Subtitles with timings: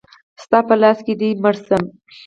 [0.43, 1.83] ستا په لاس دی مړ شم.